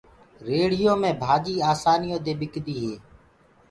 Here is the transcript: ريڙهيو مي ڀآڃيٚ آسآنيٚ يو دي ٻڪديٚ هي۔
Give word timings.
ريڙهيو 0.47 0.93
مي 1.01 1.11
ڀآڃيٚ 1.21 1.65
آسآنيٚ 1.71 2.11
يو 2.11 2.19
دي 2.25 2.33
ٻڪديٚ 2.39 2.81
هي۔ 2.83 2.93